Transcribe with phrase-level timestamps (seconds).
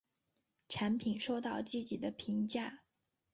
[0.67, 2.81] 产品收到积极的评价。